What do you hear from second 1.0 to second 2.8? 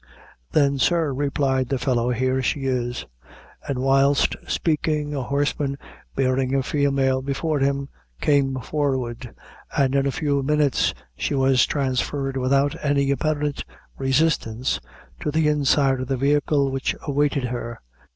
replied the fellow, "here she